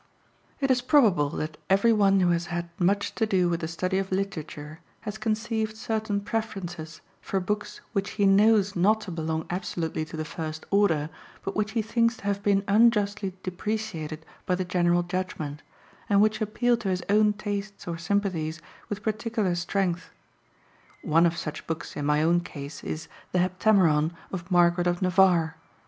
[0.59, 3.99] It is probable that every one who has had much to do with the study
[3.99, 10.03] of literature has conceived certain preferences for books which he knows not to belong absolutely
[10.05, 11.11] to the first order,
[11.43, 15.61] but which he thinks to have been unjustly depreciated by the general judgment,
[16.09, 18.59] and which appeal to his own tastes or sympathies
[18.89, 20.09] with particular strength.
[21.03, 25.57] One of such books in my own case is THE HEPTAMERON of Margaret of Navarre.